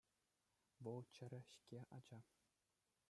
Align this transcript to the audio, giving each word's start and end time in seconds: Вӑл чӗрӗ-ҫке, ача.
Вӑл 0.87 1.01
чӗрӗ-ҫке, 1.17 1.79
ача. 1.99 2.19